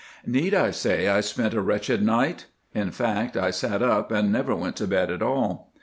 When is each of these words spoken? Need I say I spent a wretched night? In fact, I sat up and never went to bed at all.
Need 0.25 0.55
I 0.55 0.71
say 0.71 1.07
I 1.09 1.21
spent 1.21 1.53
a 1.53 1.61
wretched 1.61 2.01
night? 2.01 2.47
In 2.73 2.89
fact, 2.89 3.37
I 3.37 3.51
sat 3.51 3.83
up 3.83 4.11
and 4.11 4.31
never 4.31 4.55
went 4.55 4.75
to 4.77 4.87
bed 4.87 5.11
at 5.11 5.21
all. 5.21 5.75